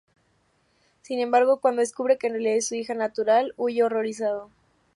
Sin 1.03 1.19
embargo, 1.19 1.57
cuando 1.59 1.81
descubre 1.81 2.17
que 2.17 2.25
en 2.25 2.33
realidad 2.33 2.55
es 2.55 2.67
su 2.69 2.73
hija 2.73 2.95
natural, 2.95 3.53
huye 3.55 3.83
horrorizado. 3.83 4.49